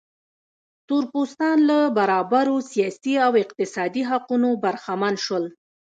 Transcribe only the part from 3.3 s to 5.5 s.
اقتصادي حقونو برخمن شول.